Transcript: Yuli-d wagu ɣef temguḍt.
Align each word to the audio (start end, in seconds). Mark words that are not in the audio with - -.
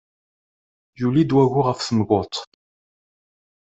Yuli-d 0.99 1.35
wagu 1.35 1.61
ɣef 1.67 1.79
temguḍt. 1.81 2.35